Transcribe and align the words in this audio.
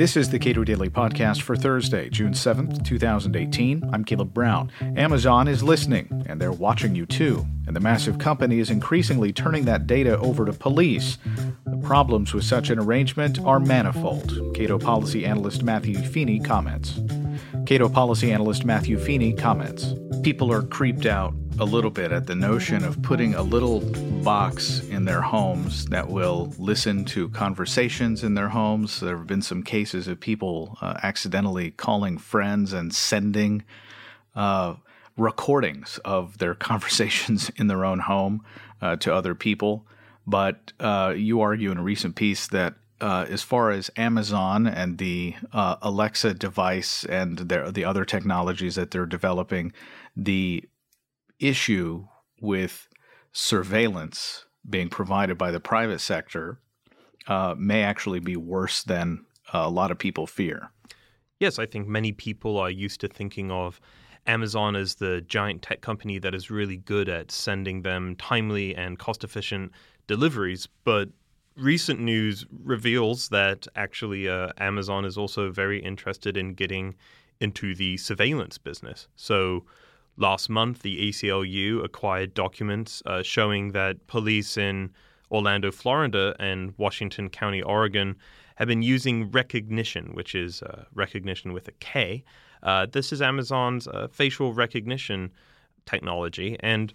This 0.00 0.16
is 0.16 0.30
the 0.30 0.38
Cato 0.38 0.64
Daily 0.64 0.88
Podcast 0.88 1.42
for 1.42 1.54
Thursday, 1.54 2.08
June 2.08 2.32
7th, 2.32 2.82
2018. 2.84 3.90
I'm 3.92 4.02
Caleb 4.02 4.32
Brown. 4.32 4.72
Amazon 4.96 5.46
is 5.46 5.62
listening, 5.62 6.24
and 6.26 6.40
they're 6.40 6.52
watching 6.52 6.94
you 6.94 7.04
too. 7.04 7.46
And 7.66 7.76
the 7.76 7.80
massive 7.80 8.18
company 8.18 8.60
is 8.60 8.70
increasingly 8.70 9.30
turning 9.30 9.66
that 9.66 9.86
data 9.86 10.18
over 10.18 10.46
to 10.46 10.54
police. 10.54 11.18
The 11.66 11.76
problems 11.76 12.32
with 12.32 12.44
such 12.44 12.70
an 12.70 12.78
arrangement 12.78 13.40
are 13.40 13.60
manifold. 13.60 14.54
Cato 14.54 14.78
policy 14.78 15.26
analyst 15.26 15.62
Matthew 15.62 15.98
Feeney 15.98 16.40
comments. 16.40 16.98
Cato 17.66 17.90
policy 17.90 18.32
analyst 18.32 18.64
Matthew 18.64 18.98
Feeney 18.98 19.34
comments. 19.34 19.92
People 20.22 20.50
are 20.50 20.62
creeped 20.62 21.04
out 21.04 21.34
a 21.60 21.64
little 21.64 21.90
bit 21.90 22.10
at 22.10 22.26
the 22.26 22.34
notion 22.34 22.82
of 22.82 23.02
putting 23.02 23.34
a 23.34 23.42
little 23.42 23.80
box 24.22 24.80
in 24.88 25.04
their 25.04 25.20
homes 25.20 25.84
that 25.86 26.08
will 26.08 26.54
listen 26.56 27.04
to 27.04 27.28
conversations 27.28 28.24
in 28.24 28.32
their 28.32 28.48
homes. 28.48 29.00
There 29.00 29.18
have 29.18 29.26
been 29.26 29.42
some 29.42 29.62
cases 29.62 30.08
of 30.08 30.18
people 30.18 30.78
uh, 30.80 30.94
accidentally 31.02 31.72
calling 31.72 32.16
friends 32.16 32.72
and 32.72 32.94
sending 32.94 33.62
uh, 34.34 34.76
recordings 35.18 36.00
of 36.02 36.38
their 36.38 36.54
conversations 36.70 37.50
in 37.56 37.66
their 37.66 37.84
own 37.84 37.98
home 37.98 38.42
uh, 38.80 38.96
to 38.96 39.14
other 39.14 39.34
people. 39.34 39.86
But 40.26 40.72
uh, 40.80 41.12
you 41.14 41.42
argue 41.42 41.70
in 41.70 41.76
a 41.76 41.82
recent 41.82 42.16
piece 42.16 42.46
that 42.48 42.76
uh, 43.02 43.26
as 43.28 43.42
far 43.42 43.70
as 43.70 43.90
Amazon 43.98 44.66
and 44.66 44.96
the 44.96 45.34
uh, 45.52 45.76
Alexa 45.82 46.34
device 46.34 47.04
and 47.04 47.36
their, 47.36 47.70
the 47.70 47.84
other 47.84 48.06
technologies 48.06 48.76
that 48.76 48.92
they're 48.92 49.04
developing, 49.04 49.74
the 50.16 50.64
issue 51.40 52.06
with 52.40 52.88
surveillance 53.32 54.44
being 54.68 54.88
provided 54.88 55.38
by 55.38 55.50
the 55.50 55.60
private 55.60 56.00
sector 56.00 56.60
uh, 57.26 57.54
may 57.58 57.82
actually 57.82 58.20
be 58.20 58.36
worse 58.36 58.82
than 58.82 59.24
a 59.52 59.68
lot 59.70 59.90
of 59.90 59.98
people 59.98 60.26
fear. 60.26 60.70
Yes, 61.38 61.58
I 61.58 61.66
think 61.66 61.88
many 61.88 62.12
people 62.12 62.58
are 62.58 62.70
used 62.70 63.00
to 63.00 63.08
thinking 63.08 63.50
of 63.50 63.80
Amazon 64.26 64.76
as 64.76 64.96
the 64.96 65.22
giant 65.22 65.62
tech 65.62 65.80
company 65.80 66.18
that 66.18 66.34
is 66.34 66.50
really 66.50 66.76
good 66.76 67.08
at 67.08 67.30
sending 67.30 67.82
them 67.82 68.14
timely 68.16 68.74
and 68.74 68.98
cost 68.98 69.24
efficient 69.24 69.72
deliveries. 70.06 70.68
But 70.84 71.08
recent 71.56 72.00
news 72.00 72.44
reveals 72.62 73.30
that 73.30 73.66
actually 73.74 74.28
uh, 74.28 74.50
Amazon 74.58 75.04
is 75.04 75.16
also 75.16 75.50
very 75.50 75.82
interested 75.82 76.36
in 76.36 76.54
getting 76.54 76.94
into 77.40 77.74
the 77.74 77.96
surveillance 77.96 78.58
business. 78.58 79.08
So 79.16 79.64
Last 80.20 80.50
month, 80.50 80.82
the 80.82 81.08
ACLU 81.08 81.82
acquired 81.82 82.34
documents 82.34 83.02
uh, 83.06 83.22
showing 83.22 83.72
that 83.72 84.06
police 84.06 84.58
in 84.58 84.90
Orlando, 85.30 85.70
Florida, 85.70 86.36
and 86.38 86.74
Washington 86.76 87.30
County, 87.30 87.62
Oregon, 87.62 88.16
have 88.56 88.68
been 88.68 88.82
using 88.82 89.30
Rekognition, 89.30 90.14
which 90.14 90.34
is 90.34 90.62
uh, 90.62 90.84
Rekognition 90.94 91.54
with 91.54 91.68
a 91.68 91.72
K. 91.72 92.22
Uh, 92.62 92.84
this 92.84 93.14
is 93.14 93.22
Amazon's 93.22 93.88
uh, 93.88 94.08
facial 94.12 94.52
recognition 94.52 95.32
technology, 95.86 96.58
and 96.60 96.92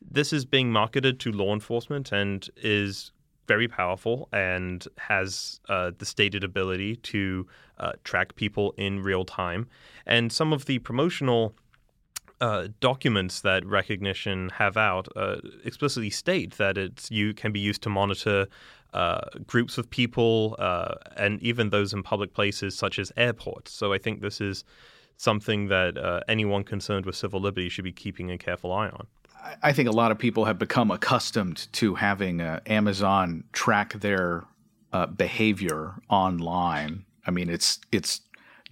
this 0.00 0.32
is 0.32 0.46
being 0.46 0.72
marketed 0.72 1.20
to 1.20 1.30
law 1.30 1.52
enforcement 1.52 2.10
and 2.10 2.48
is 2.56 3.12
very 3.48 3.68
powerful 3.68 4.30
and 4.32 4.88
has 4.96 5.60
uh, 5.68 5.90
the 5.98 6.06
stated 6.06 6.42
ability 6.42 6.96
to 6.96 7.46
uh, 7.78 7.92
track 8.02 8.34
people 8.34 8.72
in 8.78 9.02
real 9.02 9.26
time. 9.26 9.68
And 10.06 10.32
some 10.32 10.54
of 10.54 10.64
the 10.64 10.78
promotional 10.78 11.54
uh, 12.42 12.66
documents 12.80 13.40
that 13.42 13.62
Rekognition 13.62 14.50
have 14.50 14.76
out 14.76 15.06
uh, 15.14 15.36
explicitly 15.64 16.10
state 16.10 16.54
that 16.58 16.76
it's 16.76 17.08
you 17.08 17.32
can 17.32 17.52
be 17.52 17.60
used 17.60 17.82
to 17.82 17.88
monitor 17.88 18.48
uh, 18.92 19.20
groups 19.46 19.78
of 19.78 19.88
people 19.88 20.56
uh, 20.58 20.96
and 21.16 21.40
even 21.40 21.70
those 21.70 21.92
in 21.92 22.02
public 22.02 22.34
places 22.34 22.76
such 22.76 22.98
as 22.98 23.12
airports. 23.16 23.70
So 23.70 23.92
I 23.92 23.98
think 23.98 24.22
this 24.22 24.40
is 24.40 24.64
something 25.18 25.68
that 25.68 25.96
uh, 25.96 26.20
anyone 26.26 26.64
concerned 26.64 27.06
with 27.06 27.14
civil 27.14 27.40
liberty 27.40 27.68
should 27.68 27.84
be 27.84 27.92
keeping 27.92 28.28
a 28.32 28.36
careful 28.36 28.72
eye 28.72 28.88
on. 28.88 29.06
I 29.62 29.72
think 29.72 29.88
a 29.88 29.92
lot 29.92 30.10
of 30.10 30.18
people 30.18 30.44
have 30.44 30.58
become 30.58 30.90
accustomed 30.90 31.68
to 31.74 31.94
having 31.94 32.40
uh, 32.40 32.58
Amazon 32.66 33.44
track 33.52 33.94
their 33.94 34.44
behavior 35.16 35.94
online. 36.10 37.04
I 37.26 37.30
mean, 37.30 37.48
it's 37.48 37.78
it's 37.92 38.20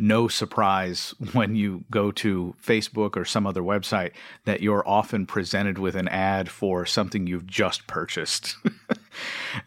no 0.01 0.29
surprise 0.29 1.15
when 1.33 1.55
you 1.55 1.85
go 1.91 2.11
to 2.13 2.55
Facebook 2.65 3.17
or 3.17 3.25
some 3.25 3.47
other 3.47 3.63
website 3.63 4.13
that 4.45 4.61
you're 4.61 4.87
often 4.89 5.27
presented 5.27 5.79
with 5.79 5.95
an 5.95 6.09
ad 6.09 6.49
for 6.49 6.87
something 6.87 7.27
you've 7.27 7.47
just 7.47 7.87
purchased. 7.87 8.57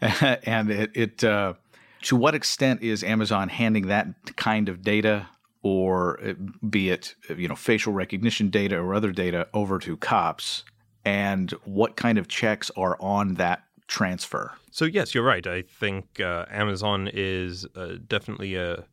and 0.00 0.70
it, 0.70 0.90
it 0.94 1.24
uh, 1.24 1.54
to 2.02 2.16
what 2.16 2.34
extent 2.34 2.82
is 2.82 3.02
Amazon 3.02 3.48
handing 3.48 3.86
that 3.88 4.08
kind 4.36 4.68
of 4.68 4.82
data 4.82 5.28
or 5.62 6.20
uh, 6.22 6.34
be 6.68 6.90
it 6.90 7.14
you 7.34 7.48
know 7.48 7.56
facial 7.56 7.92
recognition 7.92 8.50
data 8.50 8.76
or 8.76 8.94
other 8.94 9.12
data 9.12 9.48
over 9.54 9.78
to 9.78 9.96
cops? 9.96 10.64
And 11.06 11.50
what 11.64 11.96
kind 11.96 12.16
of 12.16 12.28
checks 12.28 12.70
are 12.76 12.96
on 12.98 13.34
that 13.34 13.64
transfer? 13.86 14.52
So 14.70 14.84
yes 14.84 15.14
you're 15.14 15.24
right. 15.24 15.46
I 15.46 15.62
think 15.62 16.20
uh, 16.20 16.46
amazon 16.50 17.08
is 17.12 17.66
uh, 17.76 17.96
definitely 18.06 18.56
a 18.56 18.84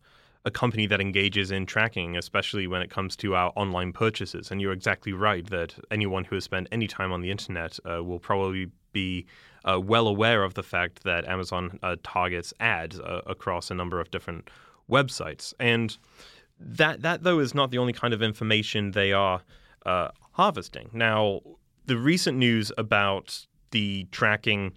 a 0.46 0.52
company 0.52 0.88
that 0.88 1.00
engages 1.00 1.52
in 1.52 1.66
tracking, 1.66 2.18
especially 2.18 2.66
when 2.68 2.82
it 2.82 2.90
comes 2.90 3.16
to 3.16 3.36
our 3.36 3.52
online 3.56 3.94
purchases. 3.94 4.50
And 4.50 4.60
you're 4.60 4.74
exactly 4.74 5.14
right 5.14 5.48
that 5.50 5.76
anyone 5.92 6.24
who 6.24 6.36
has 6.36 6.44
spent 6.44 6.68
any 6.72 6.88
time 6.88 7.12
on 7.12 7.22
the 7.22 7.30
internet 7.30 7.78
uh, 7.86 8.04
will 8.04 8.20
probably 8.20 8.72
be 8.92 9.26
uh, 9.66 9.80
well 9.80 10.08
aware 10.08 10.44
of 10.44 10.56
the 10.56 10.64
fact 10.64 11.04
that 11.04 11.28
Amazon 11.28 11.78
uh, 11.84 11.96
targets 12.04 12.54
ads 12.60 13.00
uh, 13.00 13.22
across 13.28 13.70
a 13.70 13.76
number 13.76 14.00
of 14.00 14.10
different 14.10 14.50
websites. 14.90 15.54
And 15.60 15.96
that, 16.60 17.02
that, 17.04 17.24
though, 17.24 17.40
is 17.40 17.54
not 17.54 17.72
the 17.72 17.78
only 17.78 17.94
kind 17.94 18.14
of 18.14 18.22
information 18.22 18.92
they 18.92 19.14
are 19.14 19.42
uh, 19.86 20.10
harvesting. 20.34 20.90
Now, 20.94 21.42
the 21.86 21.98
recent 21.98 22.38
news 22.38 22.72
about 22.78 23.46
the 23.72 24.08
tracking 24.12 24.74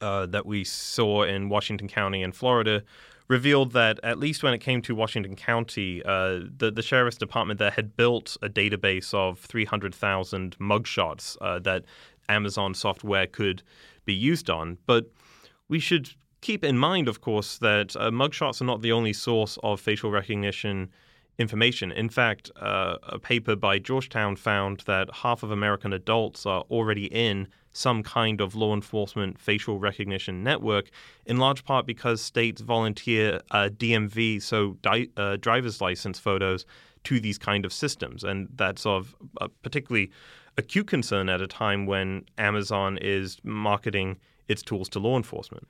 uh, 0.00 0.26
that 0.26 0.46
we 0.46 0.64
saw 0.64 1.22
in 1.22 1.48
Washington 1.48 1.88
County 1.88 2.22
and 2.22 2.34
Florida 2.34 2.82
revealed 3.28 3.72
that 3.72 4.00
at 4.02 4.18
least 4.18 4.42
when 4.42 4.52
it 4.52 4.58
came 4.58 4.82
to 4.82 4.94
Washington 4.94 5.36
County, 5.36 6.02
uh, 6.04 6.40
the 6.58 6.72
the 6.74 6.82
sheriff's 6.82 7.16
department 7.16 7.58
there 7.58 7.70
had 7.70 7.96
built 7.96 8.36
a 8.42 8.48
database 8.48 9.14
of 9.14 9.38
300,000 9.38 10.58
mugshots 10.58 11.36
uh, 11.40 11.58
that 11.60 11.84
Amazon 12.28 12.74
software 12.74 13.26
could 13.26 13.62
be 14.04 14.14
used 14.14 14.50
on. 14.50 14.78
But 14.86 15.10
we 15.68 15.78
should 15.78 16.10
keep 16.40 16.64
in 16.64 16.76
mind, 16.76 17.06
of 17.08 17.20
course, 17.20 17.58
that 17.58 17.94
uh, 17.96 18.10
mugshots 18.10 18.60
are 18.60 18.64
not 18.64 18.82
the 18.82 18.92
only 18.92 19.12
source 19.12 19.58
of 19.62 19.80
facial 19.80 20.10
recognition 20.10 20.90
information. 21.38 21.92
In 21.92 22.08
fact, 22.08 22.50
uh, 22.56 22.96
a 23.02 23.18
paper 23.18 23.56
by 23.56 23.78
Georgetown 23.78 24.36
found 24.36 24.80
that 24.86 25.08
half 25.22 25.42
of 25.42 25.50
American 25.50 25.92
adults 25.92 26.46
are 26.46 26.62
already 26.70 27.06
in 27.06 27.48
some 27.72 28.02
kind 28.02 28.40
of 28.40 28.54
law 28.54 28.74
enforcement 28.74 29.38
facial 29.38 29.78
recognition 29.78 30.42
network, 30.42 30.90
in 31.26 31.36
large 31.36 31.64
part 31.64 31.86
because 31.86 32.20
states 32.20 32.60
volunteer 32.60 33.40
uh, 33.50 33.68
DMV, 33.72 34.42
so 34.42 34.76
di- 34.82 35.08
uh, 35.16 35.36
driver's 35.36 35.80
license 35.80 36.18
photos, 36.18 36.66
to 37.04 37.20
these 37.20 37.38
kind 37.38 37.64
of 37.64 37.72
systems. 37.72 38.24
And 38.24 38.48
that's 38.54 38.84
of 38.84 39.14
a 39.40 39.48
particularly 39.48 40.10
acute 40.56 40.86
concern 40.86 41.28
at 41.28 41.40
a 41.40 41.46
time 41.46 41.86
when 41.86 42.24
Amazon 42.38 42.98
is 43.00 43.38
marketing 43.42 44.18
its 44.48 44.62
tools 44.62 44.88
to 44.90 44.98
law 44.98 45.16
enforcement. 45.16 45.66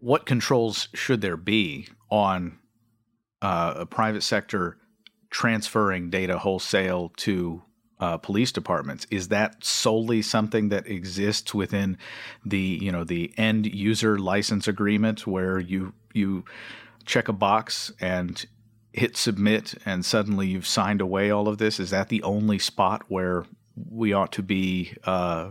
What 0.00 0.26
controls 0.26 0.88
should 0.92 1.20
there 1.20 1.36
be 1.36 1.88
on 2.10 2.58
uh, 3.40 3.74
a 3.76 3.86
private 3.86 4.22
sector 4.22 4.76
transferring 5.30 6.10
data 6.10 6.38
wholesale 6.38 7.12
to 7.16 7.62
uh, 8.00 8.16
police 8.18 8.52
departments. 8.52 9.06
Is 9.10 9.28
that 9.28 9.64
solely 9.64 10.22
something 10.22 10.68
that 10.70 10.86
exists 10.86 11.54
within 11.54 11.96
the 12.44 12.58
you 12.58 12.90
know 12.90 13.04
the 13.04 13.32
end 13.36 13.66
user 13.66 14.18
license 14.18 14.68
agreement 14.68 15.26
where 15.26 15.58
you 15.58 15.92
you 16.12 16.44
check 17.04 17.28
a 17.28 17.32
box 17.32 17.92
and 18.00 18.46
hit 18.92 19.16
submit 19.16 19.74
and 19.84 20.04
suddenly 20.04 20.46
you've 20.46 20.66
signed 20.66 21.00
away 21.00 21.30
all 21.30 21.48
of 21.48 21.58
this? 21.58 21.80
Is 21.80 21.90
that 21.90 22.08
the 22.08 22.22
only 22.22 22.58
spot 22.58 23.02
where 23.08 23.44
we 23.90 24.12
ought 24.12 24.32
to 24.32 24.42
be 24.42 24.94
uh, 25.04 25.50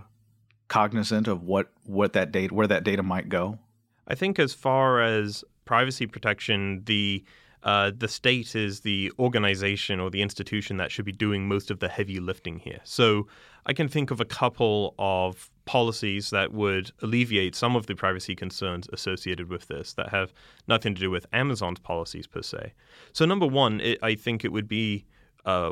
cognizant 0.68 1.28
of 1.28 1.44
what 1.44 1.72
what 1.86 2.14
that 2.14 2.32
data 2.32 2.54
where 2.54 2.68
that 2.68 2.84
data 2.84 3.04
might 3.04 3.30
go? 3.30 3.60
I 4.08 4.16
think 4.16 4.38
as 4.40 4.54
far 4.54 5.02
as 5.02 5.44
privacy 5.66 6.08
protection, 6.08 6.84
the 6.86 7.24
uh, 7.64 7.92
the 7.98 8.08
state 8.08 8.56
is 8.56 8.82
the 8.82 9.12
organization 9.18 10.00
or 10.00 10.10
the 10.10 10.22
institution 10.22 10.78
that 10.78 10.92
should 10.92 11.06
be 11.06 11.14
doing 11.14 11.48
most 11.48 11.72
of 11.72 11.80
the 11.80 11.88
heavy 11.88 12.20
lifting 12.20 12.60
here. 12.60 12.80
So 12.84 13.28
I 13.66 13.74
can 13.74 13.88
think 13.88 14.12
of 14.12 14.20
a 14.20 14.26
couple 14.26 14.94
of 15.00 15.50
policies 15.66 16.30
that 16.32 16.52
would 16.52 16.92
alleviate 17.02 17.56
some 17.56 17.78
of 17.78 17.86
the 17.86 17.96
privacy 17.96 18.36
concerns 18.36 18.88
associated 18.92 19.50
with 19.50 19.68
this 19.70 19.94
that 19.94 20.10
have 20.10 20.34
nothing 20.68 20.94
to 20.96 21.02
do 21.02 21.10
with 21.10 21.26
Amazon's 21.32 21.80
policies 21.80 22.28
per 22.28 22.42
se. 22.42 22.74
So 23.14 23.26
number 23.26 23.48
one, 23.48 23.80
it, 23.80 23.98
I 24.04 24.16
think 24.16 24.44
it 24.44 24.52
would 24.52 24.68
be 24.68 25.06
uh, 25.46 25.72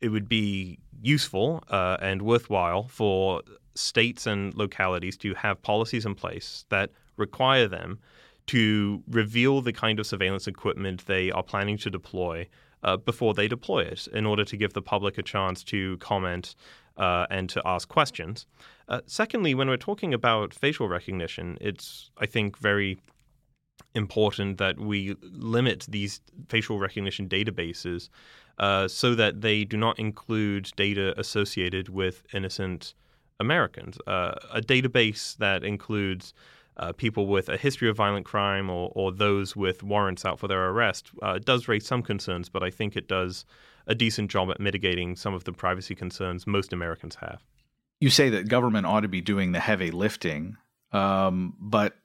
it 0.00 0.08
would 0.08 0.28
be 0.28 0.78
useful 1.00 1.62
uh, 1.68 1.96
and 2.00 2.22
worthwhile 2.22 2.88
for 2.88 3.42
states 3.74 4.26
and 4.26 4.54
localities 4.54 5.16
to 5.18 5.34
have 5.34 5.62
policies 5.62 6.06
in 6.06 6.14
place 6.14 6.64
that 6.70 6.90
require 7.16 7.68
them 7.68 7.98
to 8.46 9.02
reveal 9.08 9.60
the 9.60 9.72
kind 9.72 10.00
of 10.00 10.06
surveillance 10.06 10.46
equipment 10.46 11.06
they 11.06 11.30
are 11.30 11.42
planning 11.42 11.78
to 11.78 11.90
deploy 11.90 12.48
uh, 12.82 12.96
before 12.96 13.34
they 13.34 13.48
deploy 13.48 13.80
it 13.80 14.06
in 14.08 14.26
order 14.26 14.44
to 14.44 14.56
give 14.56 14.72
the 14.72 14.82
public 14.82 15.18
a 15.18 15.22
chance 15.22 15.62
to 15.62 15.96
comment 15.98 16.54
uh, 16.96 17.26
and 17.30 17.48
to 17.48 17.62
ask 17.64 17.88
questions. 17.88 18.46
Uh, 18.88 19.00
secondly, 19.06 19.54
when 19.54 19.68
we're 19.68 19.76
talking 19.76 20.12
about 20.12 20.52
facial 20.52 20.88
recognition, 20.88 21.56
it's, 21.60 22.10
I 22.18 22.26
think, 22.26 22.58
very 22.58 22.98
important 23.94 24.58
that 24.58 24.78
we 24.78 25.16
limit 25.22 25.86
these 25.88 26.20
facial 26.48 26.78
recognition 26.78 27.28
databases 27.28 28.08
uh, 28.58 28.88
so 28.88 29.14
that 29.14 29.40
they 29.40 29.64
do 29.64 29.76
not 29.76 29.98
include 29.98 30.70
data 30.76 31.18
associated 31.18 31.88
with 31.88 32.24
innocent 32.32 32.94
Americans. 33.40 33.98
Uh, 34.06 34.34
a 34.52 34.60
database 34.60 35.36
that 35.38 35.64
includes 35.64 36.34
uh, 36.76 36.92
people 36.92 37.26
with 37.26 37.48
a 37.48 37.56
history 37.56 37.88
of 37.88 37.96
violent 37.96 38.24
crime 38.24 38.70
or, 38.70 38.90
or 38.94 39.12
those 39.12 39.54
with 39.54 39.82
warrants 39.82 40.24
out 40.24 40.38
for 40.38 40.48
their 40.48 40.70
arrest 40.70 41.10
uh, 41.22 41.38
does 41.38 41.68
raise 41.68 41.86
some 41.86 42.02
concerns, 42.02 42.48
but 42.48 42.62
I 42.62 42.70
think 42.70 42.96
it 42.96 43.08
does 43.08 43.44
a 43.86 43.94
decent 43.94 44.30
job 44.30 44.50
at 44.50 44.60
mitigating 44.60 45.16
some 45.16 45.34
of 45.34 45.44
the 45.44 45.52
privacy 45.52 45.94
concerns 45.94 46.46
most 46.46 46.72
Americans 46.72 47.16
have. 47.16 47.42
You 48.00 48.10
say 48.10 48.30
that 48.30 48.48
government 48.48 48.86
ought 48.86 49.00
to 49.00 49.08
be 49.08 49.20
doing 49.20 49.52
the 49.52 49.60
heavy 49.60 49.90
lifting, 49.90 50.56
um, 50.92 51.54
but 51.60 51.96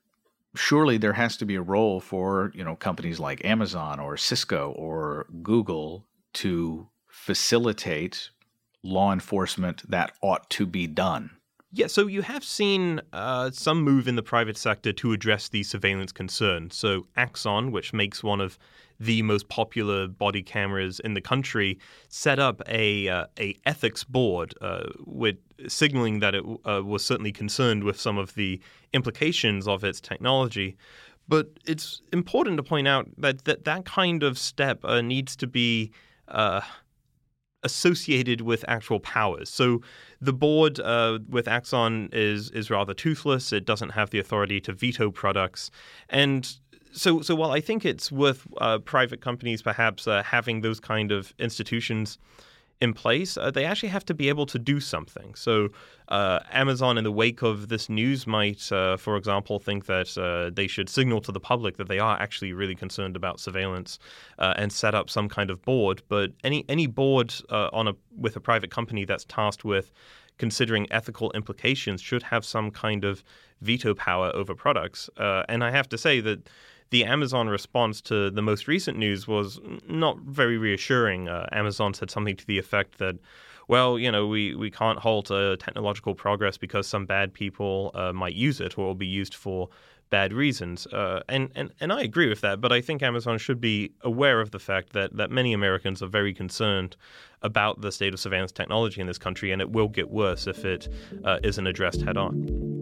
surely 0.56 0.98
there 0.98 1.14
has 1.14 1.38
to 1.38 1.46
be 1.46 1.56
a 1.56 1.62
role 1.62 2.00
for 2.00 2.52
you 2.54 2.64
know 2.64 2.76
companies 2.76 3.20
like 3.20 3.46
Amazon 3.46 4.00
or 4.00 4.18
Cisco 4.18 4.72
or 4.76 5.28
Google 5.42 6.06
to 6.34 6.88
facilitate 7.08 8.30
law 8.84 9.12
enforcement 9.12 9.90
that 9.90 10.14
ought 10.22 10.50
to 10.52 10.66
be 10.66 10.88
done. 10.88 11.32
Yeah, 11.72 11.88
so 11.88 12.08
you 12.08 12.22
have 12.22 12.46
seen 12.46 13.02
uh, 13.12 13.52
some 13.52 13.82
move 13.84 14.08
in 14.08 14.16
the 14.16 14.24
private 14.24 14.58
sector 14.58 14.94
to 14.94 15.12
address 15.12 15.50
these 15.50 15.70
surveillance 15.70 16.14
concerns. 16.14 16.78
So 16.78 17.08
Axon, 17.18 17.72
which 17.72 17.92
makes 17.92 18.24
one 18.24 18.40
of 18.40 18.58
the 19.02 19.22
most 19.22 19.50
popular 19.50 20.08
body 20.08 20.42
cameras 20.42 21.02
in 21.02 21.14
the 21.14 21.22
country, 21.22 21.78
set 22.08 22.40
up 22.40 22.62
a 22.68 23.10
uh, 23.10 23.26
a 23.38 23.58
ethics 23.66 24.06
board 24.06 24.54
uh, 24.62 24.88
with 25.06 25.36
signaling 25.68 26.20
that 26.20 26.36
it 26.36 26.44
uh, 26.66 26.82
was 26.84 27.04
certainly 27.04 27.34
concerned 27.34 27.84
with 27.84 28.00
some 28.00 28.18
of 28.18 28.34
the 28.36 28.62
implications 28.94 29.68
of 29.68 29.84
its 29.84 30.00
technology. 30.00 30.78
But 31.28 31.50
it's 31.66 32.02
important 32.14 32.56
to 32.58 32.64
point 32.64 32.88
out 32.88 33.10
that 33.18 33.44
that, 33.44 33.66
that 33.66 33.84
kind 33.84 34.24
of 34.24 34.40
step 34.40 34.86
uh, 34.86 35.02
needs 35.02 35.36
to 35.36 35.48
be 35.48 35.92
uh, 36.30 36.62
associated 37.64 38.42
with 38.42 38.64
actual 38.68 39.00
powers. 39.00 39.50
So 39.50 39.82
the 40.22 40.34
board 40.34 40.80
uh, 40.80 41.20
with 41.30 41.48
Axon 41.48 42.10
is 42.12 42.50
is 42.52 42.70
rather 42.70 42.94
toothless. 42.94 43.52
It 43.52 43.66
doesn't 43.66 43.90
have 43.92 44.10
the 44.10 44.20
authority 44.20 44.60
to 44.62 44.74
veto 44.74 45.12
products, 45.12 45.72
and 46.10 46.52
so 46.92 47.22
so 47.22 47.36
while 47.36 47.52
I 47.52 47.62
think 47.62 47.86
it's 47.86 48.12
worth 48.12 48.48
uh, 48.58 48.80
private 48.80 49.22
companies 49.22 49.62
perhaps 49.62 50.08
uh, 50.08 50.24
having 50.24 50.62
those 50.62 50.80
kind 50.80 51.12
of 51.12 51.34
institutions 51.40 52.18
in 52.80 52.94
place, 52.94 53.38
uh, 53.38 53.50
they 53.50 53.66
actually 53.66 53.90
have 53.90 54.06
to 54.06 54.14
be 54.14 54.30
able 54.30 54.46
to 54.46 54.60
do 54.60 54.80
something. 54.80 55.34
So, 55.36 55.70
uh, 56.10 56.40
Amazon, 56.52 56.98
in 56.98 57.04
the 57.04 57.12
wake 57.12 57.42
of 57.42 57.70
this 57.70 57.90
news, 57.90 58.28
might, 58.28 58.72
uh, 58.72 58.98
for 58.98 59.18
example, 59.18 59.60
think 59.60 59.88
that 59.88 60.16
uh, 60.18 60.52
they 60.54 60.68
should 60.68 60.88
signal 60.88 61.20
to 61.22 61.32
the 61.32 61.40
public 61.40 61.78
that 61.78 61.88
they 61.88 62.00
are 62.00 62.20
actually 62.22 62.54
really 62.54 62.76
concerned 62.76 63.16
about 63.16 63.40
surveillance 63.40 63.98
uh, 64.38 64.54
and 64.58 64.72
set 64.72 64.94
up 64.94 65.10
some 65.10 65.28
kind 65.28 65.50
of 65.50 65.62
board. 65.64 66.04
But 66.08 66.34
any 66.44 66.66
any 66.70 66.86
board 66.86 67.34
uh, 67.50 67.70
on 67.74 67.88
a 67.88 67.94
with 68.16 68.36
a 68.36 68.40
private 68.40 68.70
company 68.70 69.06
that's 69.06 69.26
tasked 69.26 69.66
with 69.66 69.92
considering 70.38 70.86
ethical 70.92 71.32
implications 71.32 72.00
should 72.00 72.22
have 72.22 72.46
some 72.46 72.70
kind 72.70 73.04
of 73.04 73.24
veto 73.62 73.96
power 73.96 74.32
over 74.36 74.54
products. 74.54 75.10
and 75.18 75.64
I 75.64 75.72
have 75.72 75.90
to 75.90 75.98
say 75.98 76.20
that 76.22 76.48
the 76.90 77.06
Amazon 77.06 77.50
response 77.50 78.02
to 78.02 78.30
the 78.30 78.42
most 78.42 78.68
recent 78.68 78.98
news 78.98 79.28
was 79.28 79.60
not 79.88 80.20
very 80.20 80.58
reassuring. 80.58 81.28
Uh, 81.28 81.48
Amazon 81.52 81.94
said 81.94 82.10
something 82.10 82.36
to 82.36 82.46
the 82.46 82.58
effect 82.58 82.98
that, 83.00 83.16
well, 83.68 84.00
you 84.00 84.12
know, 84.12 84.28
we, 84.28 84.56
we 84.56 84.72
can't 84.72 85.00
halt 85.00 85.30
uh, 85.30 85.58
technological 85.58 86.16
progress 86.16 86.58
because 86.58 86.88
some 86.88 87.06
bad 87.06 87.34
people 87.34 87.92
uh, 87.94 88.14
might 88.14 88.36
use 88.36 88.62
it 88.62 88.78
or 88.78 88.88
will 88.88 88.96
be 88.96 89.08
used 89.08 89.36
for 89.36 89.70
bad 90.10 90.32
reasons. 90.32 90.88
Uh, 90.88 91.22
and, 91.28 91.52
and, 91.56 91.74
and 91.82 91.92
I 91.92 92.02
agree 92.02 92.30
with 92.30 92.40
that, 92.42 92.62
but 92.62 92.72
I 92.72 92.80
think 92.80 93.04
Amazon 93.04 93.38
should 93.38 93.60
be 93.60 93.92
aware 94.02 94.40
of 94.40 94.52
the 94.52 94.60
fact 94.60 94.94
that, 94.94 95.18
that 95.18 95.32
many 95.32 95.52
Americans 95.52 96.02
are 96.02 96.08
very 96.08 96.34
concerned 96.34 96.96
about 97.42 97.82
the 97.82 97.92
state 97.92 98.14
of 98.14 98.20
surveillance 98.20 98.54
technology 98.54 99.02
in 99.02 99.08
this 99.08 99.18
country, 99.18 99.52
and 99.52 99.62
it 99.62 99.70
will 99.70 99.90
get 99.90 100.10
worse 100.10 100.48
if 100.48 100.64
it 100.64 100.88
uh, 101.26 101.40
not 101.44 101.68
addressed 101.68 102.02
head 102.02 102.16
on. 102.16 102.77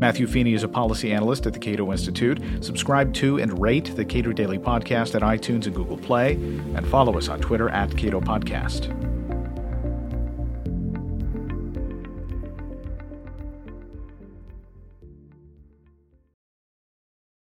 Matthew 0.00 0.26
Feeney 0.26 0.54
is 0.54 0.62
a 0.62 0.68
policy 0.68 1.12
analyst 1.12 1.46
at 1.46 1.52
the 1.52 1.58
Cato 1.58 1.92
Institute. 1.92 2.40
Subscribe 2.62 3.12
to 3.14 3.38
and 3.38 3.60
rate 3.60 3.94
the 3.96 4.04
Cato 4.04 4.32
Daily 4.32 4.58
Podcast 4.58 5.14
at 5.14 5.20
iTunes 5.20 5.66
and 5.66 5.74
Google 5.74 5.98
Play, 5.98 6.32
and 6.32 6.86
follow 6.88 7.18
us 7.18 7.28
on 7.28 7.38
Twitter 7.38 7.68
at 7.68 7.94
Cato 7.94 8.18
Podcast. 8.18 9.09